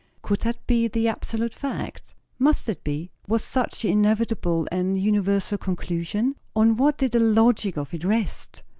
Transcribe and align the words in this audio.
Could 0.23 0.39
that 0.39 0.65
be 0.65 0.87
the 0.87 1.07
absolute 1.07 1.53
fact? 1.53 2.15
Must 2.39 2.67
it 2.67 2.83
be? 2.83 3.11
Was 3.27 3.43
such 3.43 3.83
the 3.83 3.89
inevitable 3.91 4.67
and 4.71 4.97
universal 4.97 5.59
conclusion? 5.59 6.33
On 6.55 6.75
what 6.75 6.97
did 6.97 7.11
the 7.11 7.19
logic 7.19 7.77
of 7.77 7.93
it 7.93 8.03
rest? 8.03 8.63